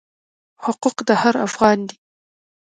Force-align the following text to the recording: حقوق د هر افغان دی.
حقوق 0.63 0.97
د 1.07 1.09
هر 1.21 1.35
افغان 1.47 1.79
دی. 1.87 1.97